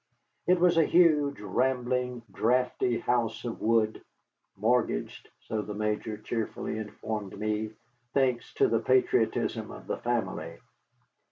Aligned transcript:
It 0.47 0.59
was 0.59 0.77
a 0.77 0.83
huge, 0.83 1.39
rambling, 1.39 2.23
draughty 2.33 3.01
house 3.01 3.45
of 3.45 3.61
wood, 3.61 4.01
mortgaged, 4.57 5.29
so 5.47 5.61
the 5.61 5.75
Major 5.75 6.17
cheerfully 6.17 6.79
informed 6.79 7.37
me, 7.39 7.73
thanks 8.11 8.51
to 8.55 8.67
the 8.67 8.79
patriotism 8.79 9.69
of 9.69 9.85
the 9.85 9.97
family. 9.97 10.57